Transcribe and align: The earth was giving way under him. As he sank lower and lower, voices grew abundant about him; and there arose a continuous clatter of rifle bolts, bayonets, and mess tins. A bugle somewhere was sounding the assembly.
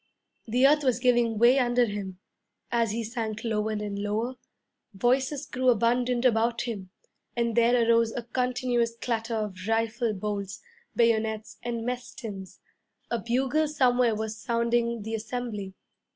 The 0.47 0.65
earth 0.65 0.81
was 0.83 0.97
giving 0.97 1.37
way 1.37 1.59
under 1.59 1.85
him. 1.85 2.17
As 2.71 2.89
he 2.89 3.03
sank 3.03 3.43
lower 3.43 3.73
and 3.73 3.99
lower, 3.99 4.33
voices 4.95 5.45
grew 5.45 5.69
abundant 5.69 6.25
about 6.25 6.61
him; 6.63 6.89
and 7.35 7.55
there 7.55 7.87
arose 7.87 8.11
a 8.11 8.23
continuous 8.23 8.95
clatter 8.99 9.35
of 9.35 9.55
rifle 9.67 10.13
bolts, 10.13 10.59
bayonets, 10.95 11.59
and 11.61 11.85
mess 11.85 12.15
tins. 12.15 12.59
A 13.11 13.19
bugle 13.21 13.67
somewhere 13.67 14.15
was 14.15 14.35
sounding 14.35 15.03
the 15.03 15.13
assembly. 15.13 15.75